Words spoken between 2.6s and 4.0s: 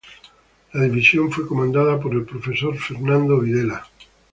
Fernando Videla.